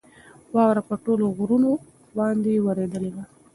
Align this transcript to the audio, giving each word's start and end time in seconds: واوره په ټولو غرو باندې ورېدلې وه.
واوره 0.53 0.81
په 0.89 0.95
ټولو 1.03 1.25
غرو 1.37 1.73
باندې 2.17 2.63
ورېدلې 2.65 3.09
وه. 3.15 3.23